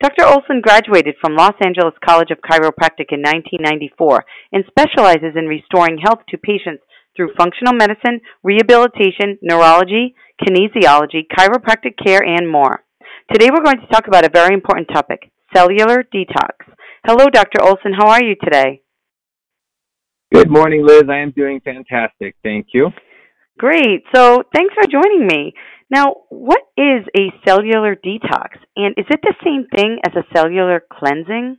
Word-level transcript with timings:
Dr. 0.00 0.26
Olson 0.26 0.60
graduated 0.62 1.16
from 1.20 1.34
Los 1.34 1.54
Angeles 1.64 1.94
College 2.06 2.30
of 2.30 2.38
Chiropractic 2.38 3.10
in 3.10 3.18
1994 3.18 4.24
and 4.52 4.64
specializes 4.70 5.34
in 5.34 5.46
restoring 5.46 5.98
health 5.98 6.20
to 6.28 6.38
patients 6.38 6.84
through 7.16 7.34
functional 7.36 7.74
medicine, 7.74 8.20
rehabilitation, 8.44 9.38
neurology, 9.42 10.14
kinesiology, 10.40 11.26
chiropractic 11.36 11.98
care, 11.98 12.22
and 12.22 12.48
more. 12.48 12.84
Today 13.32 13.50
we're 13.50 13.64
going 13.64 13.80
to 13.80 13.92
talk 13.92 14.06
about 14.06 14.24
a 14.24 14.30
very 14.32 14.54
important 14.54 14.86
topic 14.86 15.32
cellular 15.52 16.04
detox. 16.14 16.54
Hello, 17.04 17.26
Dr. 17.32 17.60
Olson. 17.62 17.92
How 17.98 18.08
are 18.08 18.22
you 18.22 18.36
today? 18.36 18.82
Good 20.32 20.48
morning, 20.48 20.86
Liz. 20.86 21.04
I 21.10 21.18
am 21.18 21.32
doing 21.32 21.60
fantastic. 21.64 22.36
Thank 22.44 22.68
you. 22.72 22.90
Great. 23.58 24.04
So, 24.14 24.44
thanks 24.54 24.74
for 24.74 24.88
joining 24.88 25.26
me. 25.26 25.54
Now, 25.90 26.16
what 26.28 26.60
is 26.76 27.04
a 27.16 27.32
cellular 27.46 27.96
detox? 27.96 28.58
And 28.76 28.94
is 28.98 29.06
it 29.08 29.20
the 29.22 29.34
same 29.42 29.66
thing 29.74 29.98
as 30.06 30.12
a 30.14 30.36
cellular 30.36 30.82
cleansing? 30.92 31.56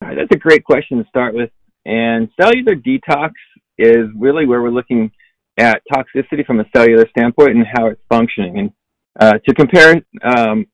That's 0.00 0.30
a 0.32 0.38
great 0.38 0.64
question 0.64 0.98
to 0.98 1.08
start 1.08 1.34
with. 1.34 1.50
And 1.86 2.28
cellular 2.40 2.76
detox 2.76 3.32
is 3.78 4.06
really 4.16 4.46
where 4.46 4.62
we're 4.62 4.70
looking 4.70 5.10
at 5.58 5.82
toxicity 5.92 6.44
from 6.46 6.60
a 6.60 6.64
cellular 6.74 7.06
standpoint 7.10 7.50
and 7.50 7.66
how 7.74 7.86
it's 7.86 8.00
functioning. 8.08 8.58
And 8.58 8.70
uh, 9.18 9.38
to 9.46 9.54
compare 9.54 10.02
um, 10.22 10.66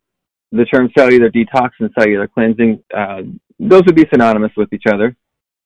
the 0.52 0.64
term 0.66 0.90
cellular 0.96 1.30
detox 1.30 1.70
and 1.78 1.90
cellular 1.98 2.28
cleansing, 2.28 2.82
uh, 2.96 3.22
those 3.58 3.82
would 3.86 3.94
be 3.94 4.06
synonymous 4.12 4.52
with 4.56 4.72
each 4.72 4.84
other. 4.90 5.16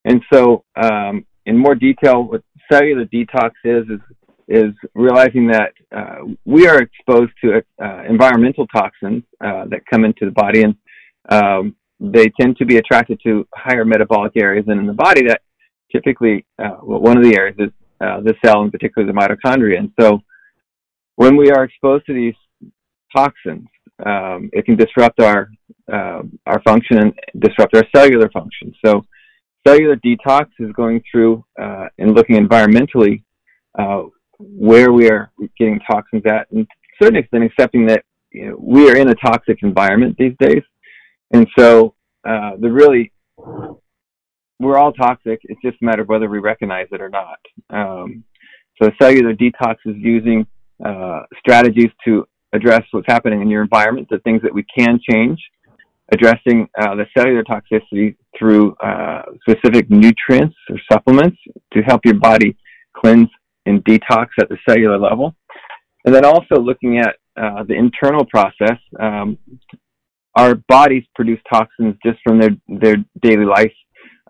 And 0.05 0.21
so, 0.33 0.65
um, 0.81 1.25
in 1.47 1.57
more 1.57 1.75
detail, 1.75 2.23
what 2.23 2.43
cellular 2.71 3.05
detox 3.05 3.51
is 3.65 3.85
is 3.89 4.01
is 4.49 4.75
realizing 4.95 5.47
that 5.49 5.73
uh, 5.97 6.19
we 6.45 6.67
are 6.67 6.81
exposed 6.81 7.33
to 7.43 7.63
uh, 7.83 8.03
environmental 8.09 8.67
toxins 8.67 9.23
uh, 9.45 9.65
that 9.67 9.81
come 9.91 10.05
into 10.05 10.25
the 10.25 10.31
body, 10.33 10.63
and 10.63 10.75
um, 11.31 11.77
they 12.01 12.31
tend 12.41 12.57
to 12.59 12.67
be 12.67 12.77
attracted 12.77 13.21
to 13.25 13.47
higher 13.55 13.85
metabolic 13.85 14.33
areas 14.37 14.67
in 14.69 14.87
the 14.87 14.93
body. 14.93 15.27
That 15.27 15.41
typically, 15.93 16.45
uh, 16.63 16.77
one 16.81 17.17
of 17.17 17.25
the 17.25 17.37
areas 17.37 17.57
is 17.59 17.71
uh, 18.01 18.21
the 18.21 18.35
cell, 18.45 18.63
in 18.63 18.71
particular 18.71 19.07
the 19.07 19.13
mitochondria. 19.13 19.79
And 19.79 19.91
so, 19.99 20.21
when 21.17 21.37
we 21.37 21.51
are 21.51 21.65
exposed 21.65 22.07
to 22.07 22.13
these 22.13 22.35
toxins, 23.17 23.69
um, 24.05 24.51
it 24.53 24.67
can 24.67 24.77
disrupt 24.77 25.21
our 25.21 25.49
uh, 25.93 26.23
our 26.47 26.61
function 26.63 26.99
and 26.99 27.13
disrupt 27.39 27.75
our 27.77 27.85
cellular 27.95 28.29
function. 28.31 28.75
So, 28.85 29.07
cellular 29.67 29.97
detox 29.97 30.49
is 30.59 30.71
going 30.73 31.03
through 31.11 31.45
and 31.57 32.15
looking 32.15 32.37
environmentally 32.37 33.23
uh, 33.79 34.03
where 34.39 34.93
we 34.93 35.11
are 35.11 35.31
getting 35.59 35.81
toxins 35.91 36.23
at, 36.27 36.51
and 36.51 36.67
to 36.67 37.05
a 37.05 37.05
certain 37.05 37.19
extent, 37.19 37.45
accepting 37.45 37.87
that 37.87 38.05
you 38.31 38.51
know, 38.51 38.57
we 38.59 38.91
are 38.91 38.97
in 38.97 39.09
a 39.09 39.15
toxic 39.15 39.59
environment 39.63 40.17
these 40.19 40.35
days, 40.39 40.63
and 41.33 41.47
so 41.57 41.95
uh, 42.27 42.53
the 42.61 42.71
really 42.71 43.13
we're 44.61 44.79
all 44.79 44.93
toxic. 44.93 45.41
It's 45.45 45.61
just 45.63 45.77
a 45.83 45.85
matter 45.85 46.03
of 46.03 46.09
whether 46.09 46.29
we 46.29 46.39
recognize 46.39 46.87
it 46.93 47.01
or 47.01 47.11
not. 47.11 47.39
Um, 47.71 48.25
so, 48.81 48.91
cellular 49.01 49.35
detox 49.35 49.77
is 49.85 49.97
using 49.99 50.47
uh, 50.85 51.23
strategies 51.39 51.91
to 52.05 52.27
address 52.53 52.83
what's 52.93 53.07
happening 53.09 53.43
in 53.43 53.49
your 53.49 53.63
environment, 53.63 54.09
the 54.11 54.19
things 54.21 54.43
that 54.43 54.53
we 54.53 54.65
can 54.77 54.99
change, 55.09 55.39
addressing 56.13 56.69
uh, 56.81 56.95
the 56.95 57.07
cellular 57.17 57.45
toxicity 57.45 58.17
through 58.39 58.75
uh, 58.77 59.23
specific 59.49 59.91
nutrients 59.91 60.57
or 60.71 60.77
supplements 60.91 61.37
to 61.73 61.81
help 61.83 62.05
your 62.05 62.19
body 62.19 62.57
cleanse 62.97 63.29
and 63.67 63.85
detox 63.85 64.29
at 64.41 64.49
the 64.49 64.59
cellular 64.69 64.99
level. 64.99 65.35
And 66.05 66.15
then 66.15 66.25
also 66.25 66.57
looking 66.57 66.99
at 66.99 67.17
uh, 67.37 67.65
the 67.65 67.75
internal 67.75 68.25
process. 68.27 68.79
Um, 69.01 69.39
our 70.37 70.57
bodies 70.69 71.05
produce 71.15 71.41
toxins 71.53 71.95
just 72.05 72.19
from 72.25 72.39
their, 72.41 72.51
their 72.69 72.97
daily 73.23 73.45
life 73.45 73.73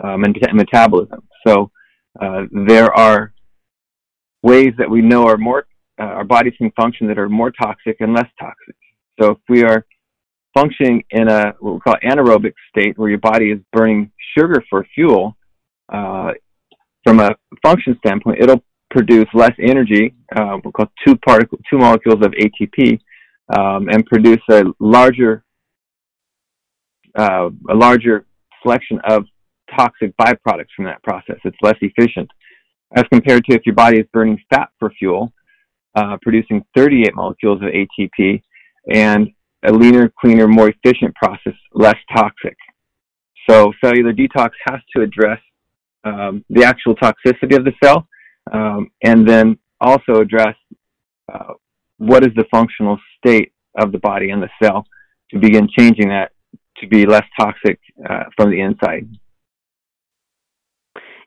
um, 0.03 0.25
and 0.25 0.37
metabolism. 0.53 1.23
So 1.47 1.71
uh, 2.21 2.43
there 2.67 2.93
are 2.95 3.33
ways 4.43 4.73
that 4.79 4.89
we 4.89 5.01
know 5.01 5.27
are 5.27 5.39
more 5.39 5.67
uh, 6.01 6.05
our 6.05 6.25
bodies 6.25 6.55
can 6.59 6.71
function 6.73 7.07
that 7.07 7.19
are 7.19 7.29
more 7.29 7.53
toxic 7.53 7.97
and 8.01 8.15
less 8.15 8.29
toxic. 8.39 8.75
So 9.21 9.33
if 9.33 9.39
we 9.49 9.63
are 9.63 9.87
functioning 10.53 11.05
in 11.11 11.29
a 11.29 11.55
what 11.61 11.75
we 11.75 11.81
call 11.81 11.95
anaerobic 12.05 12.53
state, 12.69 12.99
where 12.99 13.09
your 13.09 13.19
body 13.19 13.53
is 13.53 13.61
burning 13.73 14.11
sugar 14.37 14.63
for 14.69 14.87
fuel, 14.95 15.37
uh, 15.93 16.33
from 17.05 17.21
a 17.21 17.37
function 17.63 17.97
standpoint, 18.05 18.41
it'll 18.41 18.65
produce 18.95 19.27
less 19.35 19.53
energy, 19.61 20.15
uh, 20.37 20.57
we 20.65 20.71
call 20.71 20.87
two 21.05 21.17
particle, 21.17 21.59
two 21.69 21.79
molecules 21.79 22.25
of 22.25 22.33
ATP, 22.33 23.01
um, 23.57 23.89
and 23.91 24.07
produce 24.07 24.41
a 24.51 24.63
larger, 24.79 25.45
uh, 27.19 27.51
a 27.71 27.75
larger 27.75 28.25
selection 28.63 29.01
of 29.09 29.25
toxic 29.77 30.17
byproducts 30.17 30.73
from 30.77 30.85
that 30.85 31.03
process. 31.03 31.37
It's 31.45 31.57
less 31.61 31.77
efficient, 31.81 32.31
as 32.97 33.05
compared 33.13 33.45
to 33.47 33.57
if 33.57 33.63
your 33.67 33.75
body 33.75 33.99
is 33.99 34.07
burning 34.13 34.39
fat 34.49 34.69
for 34.79 34.91
fuel, 34.91 35.33
uh, 35.97 36.17
producing 36.23 36.65
38 36.77 37.17
molecules 37.17 37.61
of 37.63 37.69
ATP, 37.69 38.41
and 38.93 39.29
a 39.65 39.73
leaner, 39.73 40.13
cleaner, 40.21 40.47
more 40.47 40.69
efficient 40.69 41.13
process, 41.17 41.55
less 41.73 41.97
toxic. 42.15 42.57
So 43.51 43.73
cellular 43.83 44.13
detox 44.13 44.51
has 44.69 44.81
to 44.95 45.03
address 45.03 45.41
um, 46.05 46.45
the 46.49 46.65
actual 46.65 46.95
toxicity 46.95 47.57
of 47.57 47.65
the 47.65 47.73
cell, 47.83 48.07
um, 48.53 48.91
and 49.03 49.27
then 49.29 49.59
also 49.81 50.21
address 50.21 50.57
uh, 51.33 51.55
what 51.99 52.25
is 52.25 52.33
the 52.37 52.45
functional 52.51 52.99
state 53.19 53.53
of 53.79 53.93
the 53.93 53.99
body 53.99 54.31
and 54.31 54.43
the 54.43 54.51
cell 54.63 54.87
to 55.31 55.39
begin 55.39 55.69
changing 55.79 56.09
that 56.09 56.33
to 56.79 56.87
be 56.87 57.07
less 57.07 57.25
toxic 57.39 57.79
uh, 58.09 58.25
from 58.37 58.51
the 58.51 58.61
inside. 58.61 59.09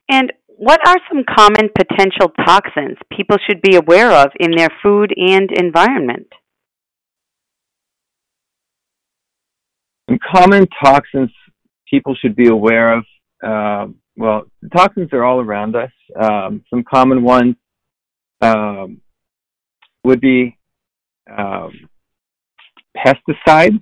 And 0.09 0.31
what 0.47 0.79
are 0.87 0.97
some 1.09 1.23
common 1.27 1.69
potential 1.77 2.31
toxins 2.45 2.97
people 3.15 3.37
should 3.47 3.61
be 3.61 3.75
aware 3.75 4.11
of 4.11 4.31
in 4.39 4.51
their 4.55 4.69
food 4.81 5.13
and 5.15 5.49
environment? 5.51 6.27
Some 10.09 10.19
common 10.33 10.67
toxins 10.83 11.31
people 11.89 12.15
should 12.15 12.35
be 12.35 12.47
aware 12.47 12.97
of. 12.97 13.05
Uh, 13.45 13.87
well, 14.17 14.45
toxins 14.75 15.09
are 15.13 15.23
all 15.23 15.39
around 15.39 15.75
us. 15.75 15.91
Um, 16.19 16.63
some 16.69 16.83
common 16.83 17.23
ones 17.23 17.55
um, 18.41 18.99
would 20.03 20.19
be 20.19 20.57
um, 21.29 21.71
pesticides, 22.97 23.79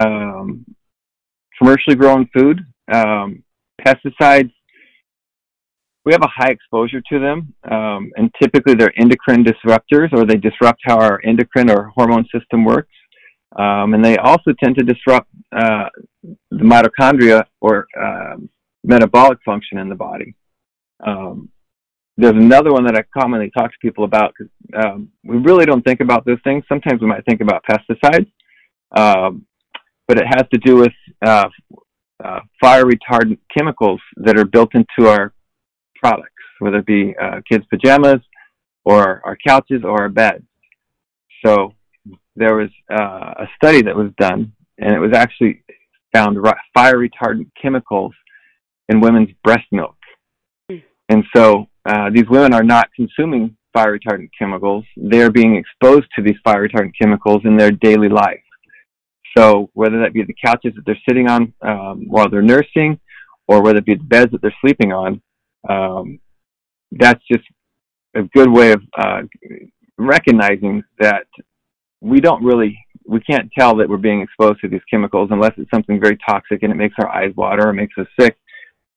um, 0.00 0.64
commercially 1.58 1.96
grown 1.96 2.28
food. 2.34 2.60
Um, 2.92 3.42
pesticides, 3.84 4.52
we 6.04 6.12
have 6.12 6.22
a 6.22 6.28
high 6.28 6.50
exposure 6.50 7.00
to 7.10 7.18
them, 7.18 7.54
um, 7.70 8.10
and 8.16 8.30
typically 8.42 8.74
they're 8.74 8.92
endocrine 9.00 9.44
disruptors, 9.44 10.12
or 10.12 10.26
they 10.26 10.36
disrupt 10.36 10.80
how 10.84 10.98
our 10.98 11.20
endocrine 11.24 11.70
or 11.70 11.92
hormone 11.96 12.26
system 12.34 12.64
works. 12.64 12.90
And 13.56 14.04
they 14.04 14.16
also 14.18 14.52
tend 14.62 14.76
to 14.76 14.84
disrupt 14.84 15.28
uh, 15.56 15.88
the 16.50 16.64
mitochondria 16.64 17.44
or 17.60 17.86
uh, 17.98 18.21
metabolic 18.92 19.38
function 19.44 19.78
in 19.78 19.88
the 19.88 19.94
body. 19.94 20.34
Um, 21.04 21.48
there's 22.16 22.34
another 22.34 22.72
one 22.72 22.84
that 22.84 22.96
I 22.96 23.02
commonly 23.18 23.50
talk 23.50 23.70
to 23.70 23.78
people 23.80 24.04
about 24.04 24.32
because 24.32 24.52
um, 24.84 25.08
we 25.24 25.38
really 25.38 25.64
don't 25.64 25.82
think 25.82 26.00
about 26.00 26.26
those 26.26 26.38
things. 26.44 26.62
Sometimes 26.68 27.00
we 27.00 27.06
might 27.06 27.24
think 27.24 27.40
about 27.40 27.64
pesticides, 27.68 28.30
um, 28.96 29.46
but 30.06 30.18
it 30.18 30.26
has 30.26 30.44
to 30.52 30.58
do 30.58 30.76
with 30.76 30.92
uh, 31.24 31.48
uh, 32.22 32.40
fire 32.60 32.84
retardant 32.84 33.38
chemicals 33.56 34.00
that 34.16 34.38
are 34.38 34.44
built 34.44 34.74
into 34.74 35.08
our 35.08 35.32
products, 35.96 36.44
whether 36.58 36.78
it 36.78 36.86
be 36.86 37.14
uh, 37.20 37.40
kids' 37.50 37.64
pajamas 37.70 38.20
or 38.84 39.22
our 39.24 39.36
couches 39.46 39.82
or 39.84 40.02
our 40.02 40.08
beds. 40.10 40.44
So 41.44 41.74
there 42.36 42.54
was 42.56 42.68
uh, 42.92 43.44
a 43.44 43.48
study 43.56 43.82
that 43.82 43.96
was 43.96 44.10
done, 44.18 44.52
and 44.78 44.94
it 44.94 44.98
was 44.98 45.12
actually 45.14 45.64
found 46.12 46.36
fire 46.74 46.98
retardant 46.98 47.50
chemicals 47.60 48.12
in 48.88 49.00
women's 49.00 49.30
breast 49.44 49.66
milk. 49.70 49.96
Mm. 50.70 50.82
And 51.08 51.24
so 51.34 51.66
uh, 51.86 52.10
these 52.10 52.28
women 52.28 52.54
are 52.54 52.62
not 52.62 52.88
consuming 52.94 53.56
fire 53.72 53.98
retardant 53.98 54.30
chemicals, 54.38 54.84
they're 54.96 55.30
being 55.30 55.56
exposed 55.56 56.06
to 56.14 56.22
these 56.22 56.36
fire 56.44 56.68
retardant 56.68 56.92
chemicals 57.00 57.42
in 57.44 57.56
their 57.56 57.70
daily 57.70 58.08
life. 58.08 58.42
So 59.36 59.70
whether 59.72 60.00
that 60.00 60.12
be 60.12 60.22
the 60.22 60.34
couches 60.44 60.74
that 60.76 60.84
they're 60.84 60.98
sitting 61.08 61.28
on 61.28 61.54
um, 61.62 62.04
while 62.06 62.28
they're 62.28 62.42
nursing, 62.42 63.00
or 63.48 63.62
whether 63.62 63.78
it 63.78 63.86
be 63.86 63.94
the 63.94 64.04
beds 64.04 64.30
that 64.32 64.42
they're 64.42 64.54
sleeping 64.60 64.92
on, 64.92 65.22
um, 65.68 66.20
that's 66.92 67.22
just 67.30 67.44
a 68.14 68.22
good 68.34 68.50
way 68.50 68.72
of 68.72 68.82
uh, 68.96 69.22
recognizing 69.98 70.82
that 70.98 71.26
we 72.00 72.20
don't 72.20 72.44
really 72.44 72.78
we 73.04 73.20
can't 73.20 73.50
tell 73.58 73.76
that 73.76 73.88
we're 73.88 73.96
being 73.96 74.20
exposed 74.20 74.60
to 74.60 74.68
these 74.68 74.80
chemicals 74.88 75.28
unless 75.32 75.52
it's 75.56 75.70
something 75.74 76.00
very 76.00 76.16
toxic 76.28 76.62
and 76.62 76.72
it 76.72 76.76
makes 76.76 76.94
our 76.98 77.08
eyes 77.08 77.32
water 77.36 77.68
or 77.68 77.72
makes 77.72 77.94
us 77.98 78.06
sick. 78.18 78.36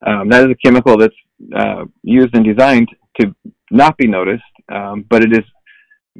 Um, 0.05 0.29
that 0.29 0.43
is 0.43 0.51
a 0.51 0.55
chemical 0.55 0.97
that's 0.97 1.15
uh, 1.55 1.85
used 2.03 2.35
and 2.35 2.45
designed 2.45 2.89
to 3.19 3.35
not 3.71 3.97
be 3.97 4.07
noticed, 4.07 4.43
um, 4.71 5.05
but 5.09 5.23
it 5.23 5.33
is 5.33 5.43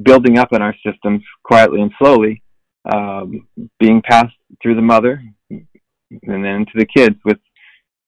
building 0.04 0.38
up 0.38 0.54
in 0.54 0.62
our 0.62 0.76
systems 0.86 1.22
quietly 1.44 1.82
and 1.82 1.92
slowly, 2.00 2.42
um, 2.94 3.48
being 3.80 4.02
passed 4.02 4.36
through 4.62 4.76
the 4.76 4.82
mother 4.82 5.22
and 5.50 6.46
then 6.46 6.66
to 6.66 6.72
the 6.76 6.86
kids 6.86 7.16
with 7.26 7.38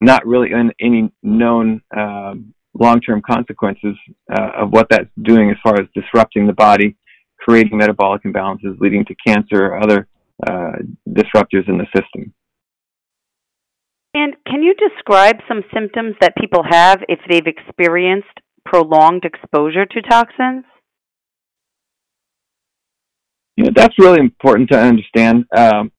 not 0.02 0.26
really 0.26 0.50
any 0.80 1.12
known 1.24 1.82
um, 1.96 2.54
long-term 2.74 3.22
consequences 3.28 3.96
uh, 4.32 4.52
of 4.58 4.72
what 4.72 4.88
that's 4.90 5.10
doing 5.24 5.50
as 5.50 5.58
far 5.64 5.80
as 5.80 5.88
disrupting 5.96 6.46
the 6.46 6.54
body, 6.54 6.96
creating 7.40 7.78
metabolic 7.78 8.24
imbalances, 8.24 8.80
leading 8.80 9.04
to 9.06 9.16
cancer 9.26 9.66
or 9.66 9.82
other 9.82 10.08
uh, 10.48 10.74
disruptors 11.10 11.68
in 11.68 11.78
the 11.78 11.88
system. 11.96 12.32
And 14.20 14.36
can 14.48 14.64
you 14.64 14.74
describe 14.74 15.36
some 15.48 15.62
symptoms 15.72 16.16
that 16.22 16.36
people 16.38 16.64
have 16.68 17.04
if 17.08 17.20
they've 17.30 17.46
experienced 17.46 18.36
prolonged 18.66 19.26
exposure 19.26 19.86
to 19.86 20.02
toxins? 20.02 20.66
You 23.58 23.66
know, 23.66 23.72
that's 23.76 23.94
really 24.00 24.20
important 24.20 24.72
to 24.72 24.80
understand. 24.80 25.46
Um, 25.56 25.92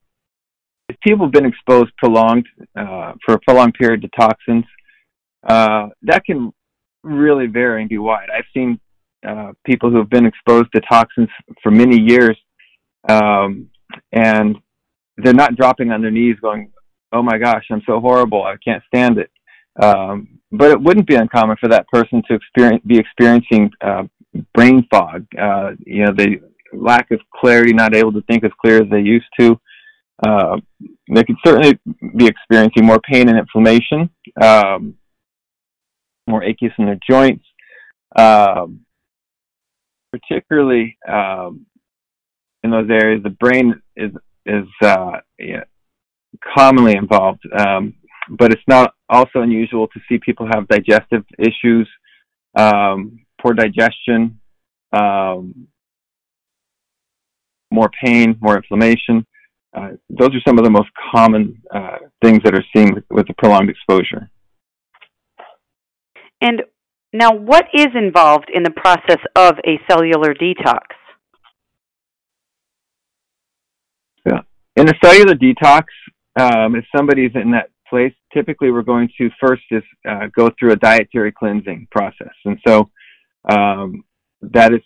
if 0.88 0.96
people 1.00 1.26
have 1.26 1.32
been 1.32 1.46
exposed 1.46 1.92
prolonged 1.96 2.46
uh, 2.76 3.12
for 3.24 3.34
a 3.34 3.38
prolonged 3.46 3.74
period 3.74 4.02
to 4.02 4.08
toxins, 4.08 4.64
uh, 5.46 5.90
that 6.02 6.24
can 6.24 6.52
really 7.04 7.46
vary 7.46 7.82
and 7.82 7.88
be 7.88 7.98
wide. 7.98 8.30
I've 8.36 8.50
seen 8.52 8.80
uh, 9.24 9.52
people 9.64 9.92
who 9.92 9.98
have 9.98 10.10
been 10.10 10.26
exposed 10.26 10.70
to 10.74 10.80
toxins 10.80 11.28
for 11.62 11.70
many 11.70 12.00
years, 12.00 12.36
um, 13.08 13.70
and 14.10 14.56
they're 15.18 15.32
not 15.32 15.54
dropping 15.54 15.92
on 15.92 16.02
their 16.02 16.10
knees 16.10 16.36
going, 16.42 16.72
"Oh 17.12 17.22
my 17.22 17.38
gosh, 17.38 17.64
I'm 17.70 17.82
so 17.86 18.00
horrible. 18.00 18.42
I 18.42 18.56
can't 18.64 18.82
stand 18.86 19.18
it." 19.18 19.30
Um, 19.82 20.40
but 20.50 20.70
it 20.70 20.80
wouldn't 20.80 21.06
be 21.06 21.14
uncommon 21.14 21.56
for 21.60 21.68
that 21.68 21.88
person 21.88 22.22
to 22.28 22.34
experience 22.34 22.82
be 22.86 22.98
experiencing 22.98 23.70
uh, 23.80 24.04
brain 24.54 24.86
fog. 24.90 25.26
Uh, 25.38 25.72
you 25.84 26.04
know, 26.04 26.12
the 26.12 26.40
lack 26.72 27.10
of 27.10 27.20
clarity, 27.34 27.72
not 27.72 27.94
able 27.94 28.12
to 28.12 28.22
think 28.22 28.44
as 28.44 28.50
clear 28.60 28.82
as 28.82 28.90
they 28.90 29.00
used 29.00 29.28
to. 29.38 29.58
Uh, 30.26 30.56
they 31.14 31.22
could 31.22 31.36
certainly 31.44 31.78
be 32.16 32.26
experiencing 32.26 32.84
more 32.84 32.98
pain 33.00 33.28
and 33.28 33.38
inflammation, 33.38 34.10
um, 34.40 34.94
more 36.26 36.42
achiness 36.42 36.72
in 36.78 36.86
their 36.86 36.98
joints, 37.08 37.44
um, 38.16 38.80
particularly 40.12 40.98
um, 41.08 41.66
in 42.64 42.70
those 42.70 42.90
areas. 42.90 43.22
The 43.22 43.30
brain 43.30 43.80
is 43.96 44.10
is 44.44 44.66
uh, 44.82 45.20
yeah, 45.38 45.64
commonly 46.56 46.94
involved, 46.96 47.42
um, 47.56 47.94
but 48.30 48.52
it's 48.52 48.62
not 48.68 48.94
also 49.08 49.40
unusual 49.40 49.88
to 49.88 50.00
see 50.08 50.18
people 50.18 50.46
have 50.52 50.68
digestive 50.68 51.24
issues, 51.38 51.88
um, 52.56 53.20
poor 53.40 53.54
digestion, 53.54 54.38
um, 54.92 55.68
more 57.70 57.90
pain, 58.04 58.36
more 58.40 58.56
inflammation. 58.56 59.26
Uh, 59.76 59.90
those 60.08 60.30
are 60.34 60.40
some 60.46 60.58
of 60.58 60.64
the 60.64 60.70
most 60.70 60.88
common 61.12 61.60
uh, 61.74 61.98
things 62.22 62.40
that 62.42 62.54
are 62.54 62.64
seen 62.74 62.94
with, 62.94 63.04
with 63.10 63.26
the 63.26 63.34
prolonged 63.34 63.68
exposure. 63.68 64.30
And 66.40 66.62
now, 67.12 67.34
what 67.34 67.66
is 67.74 67.88
involved 67.94 68.50
in 68.52 68.62
the 68.62 68.70
process 68.70 69.18
of 69.34 69.54
a 69.66 69.80
cellular 69.90 70.34
detox? 70.34 70.80
Yeah. 74.26 74.40
In 74.76 74.88
a 74.88 74.94
cellular 75.02 75.34
detox, 75.34 75.84
um, 76.38 76.76
if 76.76 76.84
somebody's 76.94 77.32
in 77.34 77.50
that 77.50 77.70
place, 77.88 78.14
typically 78.32 78.70
we're 78.70 78.82
going 78.82 79.08
to 79.18 79.30
first 79.40 79.62
just 79.70 79.86
uh, 80.08 80.26
go 80.36 80.50
through 80.58 80.72
a 80.72 80.76
dietary 80.76 81.32
cleansing 81.32 81.88
process. 81.90 82.34
And 82.44 82.58
so 82.66 82.90
um, 83.48 84.04
that 84.42 84.72
is 84.72 84.80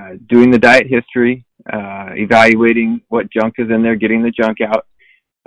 uh, 0.00 0.14
doing 0.28 0.50
the 0.50 0.58
diet 0.58 0.86
history, 0.88 1.44
uh, 1.72 2.10
evaluating 2.14 3.00
what 3.08 3.30
junk 3.30 3.54
is 3.58 3.70
in 3.70 3.82
there, 3.82 3.96
getting 3.96 4.22
the 4.22 4.32
junk 4.32 4.58
out, 4.60 4.86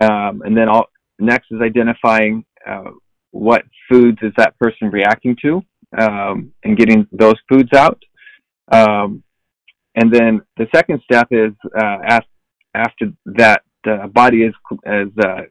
um, 0.02 0.42
and 0.46 0.56
then 0.58 0.70
all, 0.70 0.86
next 1.20 1.48
is 1.52 1.62
identifying 1.62 2.46
uh, 2.68 2.92
what 3.32 3.64
foods 3.90 4.18
is 4.22 4.32
that 4.38 4.58
person 4.60 4.90
reacting 4.90 5.36
to, 5.42 5.62
um, 5.98 6.52
and 6.64 6.78
getting 6.78 7.08
those 7.12 7.36
foods 7.50 7.70
out. 7.74 8.02
Um, 8.72 9.24
and 9.96 10.12
then 10.12 10.42
the 10.58 10.68
second 10.74 11.02
step 11.04 11.28
is 11.32 11.52
uh, 11.78 11.98
after, 12.06 12.30
after 12.74 13.06
that 13.26 13.62
the 13.86 14.10
body 14.14 14.44
has 14.44 14.54
uh, 15.24 15.42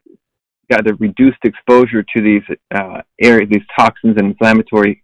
got 0.69 0.83
the 0.85 0.93
reduced 0.95 1.39
exposure 1.43 2.03
to 2.15 2.21
these 2.21 2.43
uh, 2.73 3.01
areas, 3.21 3.49
these 3.51 3.65
toxins 3.77 4.15
and 4.17 4.27
inflammatory 4.27 5.01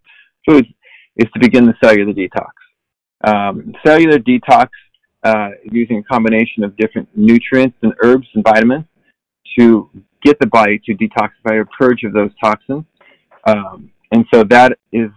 foods, 0.48 0.68
is 1.18 1.28
to 1.34 1.40
begin 1.40 1.66
the 1.66 1.74
cellular 1.84 2.14
detox. 2.14 2.52
Um, 3.24 3.74
cellular 3.86 4.20
detox 4.20 4.70
uh, 5.24 5.50
using 5.72 6.00
a 6.00 6.04
combination 6.04 6.64
of 6.64 6.76
different 6.78 7.08
nutrients 7.16 7.78
and 7.82 7.94
herbs 8.04 8.28
and 8.34 8.44
vitamins 8.44 8.86
to 9.58 9.90
get 10.24 10.40
the 10.40 10.48
body 10.48 10.80
to 10.86 10.96
detoxify 10.96 11.54
or 11.54 11.68
purge 11.78 12.04
of 12.04 12.14
those 12.14 12.32
toxins. 12.44 12.86
Um, 13.46 13.92
and 14.12 14.26
so 14.34 14.44
that 14.46 14.78
is 14.92 15.10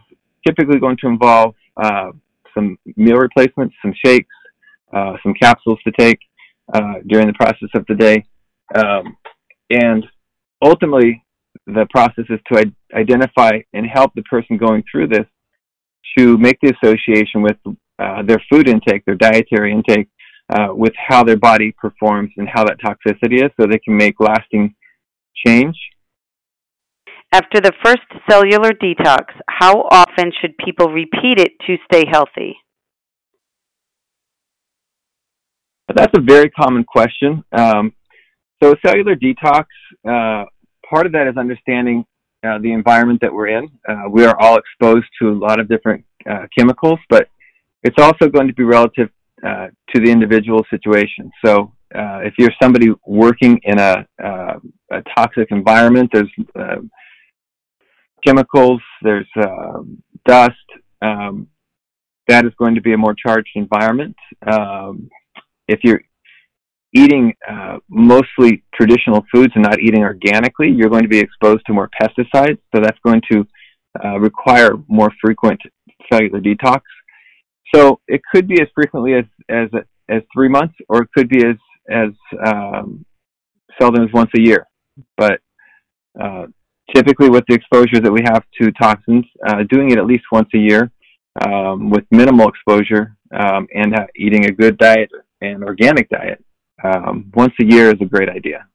typically 0.47 0.79
going 0.79 0.97
to 1.01 1.09
involve 1.09 1.55
uh, 1.83 2.11
some 2.53 2.79
meal 2.97 3.17
replacements, 3.17 3.75
some 3.83 3.95
shakes, 4.05 4.35
uh, 4.93 5.15
some 5.23 5.35
capsules 5.35 5.79
to 5.85 5.93
take 5.99 6.19
uh, 6.73 6.95
during 7.07 7.27
the 7.27 7.35
process 7.35 7.69
of 7.75 7.85
the 7.89 7.95
day. 7.95 8.25
Um, 8.75 9.17
and 9.71 10.05
ultimately, 10.63 11.25
the 11.67 11.87
process 11.91 12.25
is 12.29 12.41
to 12.53 12.73
identify 12.95 13.53
and 13.73 13.87
help 13.87 14.13
the 14.15 14.23
person 14.23 14.57
going 14.57 14.83
through 14.91 15.09
this 15.09 15.27
to 16.19 16.37
make 16.39 16.59
the 16.63 16.73
association 16.83 17.43
with 17.43 17.57
uh, 17.99 18.23
their 18.23 18.43
food 18.51 18.69
intake, 18.69 19.05
their 19.05 19.15
dietary 19.15 19.73
intake, 19.73 20.09
uh, 20.53 20.69
with 20.71 20.93
how 20.97 21.25
their 21.25 21.37
body 21.37 21.73
performs 21.73 22.31
and 22.37 22.49
how 22.53 22.65
that 22.65 22.79
toxicity 22.81 23.45
is 23.45 23.51
so 23.59 23.67
they 23.67 23.79
can 23.79 23.97
make 23.97 24.21
lasting 24.21 24.75
change. 25.47 25.77
After 27.33 27.61
the 27.61 27.73
first 27.85 28.03
cellular 28.31 28.71
detox, 28.71 29.25
how 29.49 29.89
often 29.91 30.31
should 30.41 30.57
people 30.59 30.89
repeat 30.89 31.41
it 31.41 31.53
to 31.67 31.77
stay 31.91 32.05
healthy? 32.11 32.57
That's 35.93 36.13
a 36.17 36.21
very 36.21 36.51
common 36.51 36.85
question. 36.85 37.45
Um, 37.53 37.93
so, 38.63 38.75
cellular 38.85 39.17
detox, 39.17 39.65
uh, 40.09 40.45
part 40.89 41.07
of 41.07 41.13
that 41.13 41.27
is 41.29 41.37
understanding 41.37 42.05
uh, 42.45 42.59
the 42.59 42.73
environment 42.73 43.21
that 43.21 43.33
we're 43.33 43.49
in. 43.49 43.69
Uh, 43.89 44.05
we 44.11 44.25
are 44.25 44.39
all 44.41 44.57
exposed 44.57 45.07
to 45.21 45.29
a 45.29 45.37
lot 45.37 45.61
of 45.61 45.69
different 45.69 46.05
uh, 46.31 46.47
chemicals, 46.57 46.99
but 47.11 47.29
it's 47.83 47.99
also 47.99 48.29
going 48.29 48.49
to 48.49 48.55
be 48.55 48.63
relative 48.63 49.11
uh, 49.47 49.67
to 49.95 50.01
the 50.01 50.11
individual 50.11 50.65
situation. 50.71 51.31
So 51.45 51.73
uh, 51.95 52.21
if 52.23 52.35
you're 52.39 52.53
somebody 52.63 52.89
working 53.07 53.61
in 53.65 53.79
a, 53.79 54.07
a 54.21 55.03
toxic 55.17 55.49
environment, 55.51 56.11
there's 56.13 56.31
chemicals, 58.27 58.81
there's 59.03 59.29
dust. 60.27 60.55
Um, 61.03 61.49
that 62.29 62.47
is 62.47 62.53
going 62.59 62.75
to 62.75 62.81
be 62.81 62.95
a 62.95 62.97
more 62.97 63.15
charged 63.15 63.51
environment. 63.55 64.17
Um, 64.51 65.11
if 65.69 65.81
you're 65.83 66.01
eating 66.95 67.35
uh, 67.51 67.79
mostly 67.89 68.63
traditional 68.75 69.25
foods 69.33 69.53
and 69.55 69.65
not 69.65 69.81
eating 69.81 70.03
organically, 70.03 70.71
you're 70.71 70.91
going 70.91 71.03
to 71.03 71.09
be 71.09 71.19
exposed 71.19 71.67
to 71.67 71.73
more 71.73 71.91
pesticides. 72.01 72.59
So 72.75 72.81
that's 72.81 72.99
going 73.05 73.21
to 73.33 73.47
uh, 74.05 74.19
require 74.19 74.73
more 74.89 75.11
frequent 75.21 75.61
cellular 76.11 76.41
detox. 76.41 76.81
So 77.75 78.01
it 78.07 78.21
could 78.33 78.47
be 78.47 78.61
as 78.61 78.69
frequently 78.75 79.15
as 79.15 79.25
as 79.49 79.69
as 80.09 80.23
three 80.33 80.49
months, 80.49 80.75
or 80.89 81.03
it 81.03 81.09
could 81.17 81.29
be 81.29 81.45
as 81.45 81.57
as 81.91 82.11
um, 82.47 83.05
seldom 83.81 84.05
as 84.05 84.13
once 84.13 84.31
a 84.37 84.41
year. 84.41 84.67
But 85.17 85.41
uh, 86.21 86.47
typically, 86.95 87.31
with 87.31 87.45
the 87.49 87.55
exposure 87.55 88.01
that 88.01 88.13
we 88.13 88.21
have 88.25 88.45
to 88.61 88.71
toxins, 88.73 89.25
uh, 89.47 89.65
doing 89.69 89.91
it 89.91 89.99
at 89.99 90.07
least 90.07 90.25
once 90.31 90.49
a 90.55 90.59
year 90.59 90.93
um, 91.47 91.91
with 91.91 92.05
minimal 92.11 92.49
exposure 92.49 93.17
um, 93.35 93.67
and 93.75 93.95
uh, 93.95 94.07
eating 94.17 94.45
a 94.47 94.53
good 94.53 94.79
diet 94.79 95.11
and 95.53 95.65
organic 95.65 96.09
diet 96.09 96.43
um, 96.83 97.31
once 97.35 97.53
a 97.61 97.65
year 97.65 97.89
is 97.89 98.01
a 98.01 98.07
great 98.07 98.29
idea. 98.29 98.67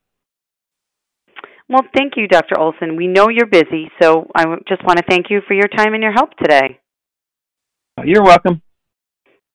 Well, 1.67 1.83
thank 1.95 2.13
you, 2.17 2.27
Dr. 2.27 2.59
Olson. 2.59 2.95
We 2.95 3.07
know 3.07 3.29
you're 3.29 3.45
busy, 3.45 3.91
so 4.01 4.25
I 4.35 4.45
just 4.67 4.83
want 4.83 4.97
to 4.97 5.03
thank 5.07 5.27
you 5.29 5.41
for 5.47 5.53
your 5.53 5.67
time 5.67 5.93
and 5.93 6.01
your 6.01 6.13
help 6.13 6.31
today. 6.37 6.79
You're 8.03 8.23
welcome. 8.23 8.63